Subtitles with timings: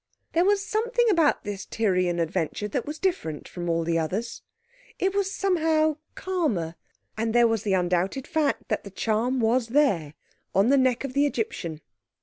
[0.33, 4.41] There was something about this Tyrian adventure that was different from all the others.
[4.97, 6.73] It was, somehow, calmer.
[7.15, 10.15] And there was the undoubted fact that the charm was there
[10.55, 11.81] on the neck of the Egyptian.